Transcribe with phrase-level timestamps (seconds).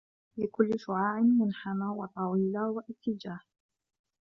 [0.37, 3.39] لكل شعاع منحى وطويلة و إتجاه